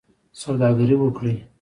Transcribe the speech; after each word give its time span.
سوداګري 0.41 0.95
وکړئ 0.99 1.35